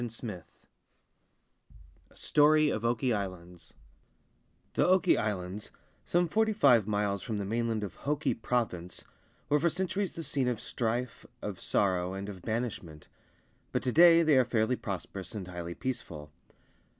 100 0.01 0.11
XVII 0.19 0.41
A 2.09 2.15
STORY 2.15 2.69
OF 2.71 2.83
OKI 2.83 3.13
ISLANDS 3.13 3.75
THE 4.73 4.87
Oki 4.87 5.15
Islands, 5.15 5.69
some 6.07 6.27
forty 6.27 6.53
five 6.53 6.87
miles 6.87 7.21
from 7.21 7.37
the 7.37 7.45
mainland 7.45 7.83
of 7.83 7.97
Hoki 7.97 8.33
Province, 8.33 9.03
were 9.47 9.59
for 9.59 9.69
centuries 9.69 10.15
the 10.15 10.23
scene 10.23 10.47
of 10.47 10.59
strife, 10.59 11.27
of 11.43 11.59
sorrow, 11.61 12.13
and 12.15 12.29
of 12.29 12.41
banishment; 12.41 13.09
but 13.71 13.83
to 13.83 13.91
day 13.91 14.23
they 14.23 14.35
are 14.37 14.43
fairly 14.43 14.75
prosperous 14.75 15.35
and 15.35 15.47
highly 15.47 15.75
peaceful. 15.75 16.31